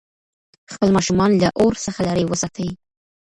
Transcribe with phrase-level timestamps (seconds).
[0.73, 2.69] خپل ماشومان له اور څخه لرې وساتئ.